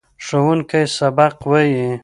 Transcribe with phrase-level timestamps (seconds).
[0.25, 1.87] ښوونکی سبق وايي.